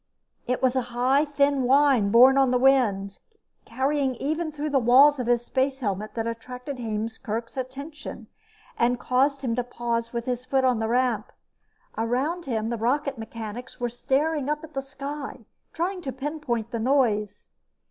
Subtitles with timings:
[0.47, 3.19] It was a high thin whine borne on the wind,
[3.65, 8.25] carrying even through the walls of his spacehelmet, that attracted Heemskerk's attention
[8.79, 11.31] and caused him to pause with his foot on the ramp.
[11.95, 16.79] Around him, the rocket mechanics were staring up at the sky, trying to pinpoint the
[16.79, 17.49] noise.